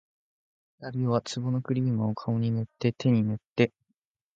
[0.79, 3.71] 二人は壺のクリームを、顔に塗って手に塗って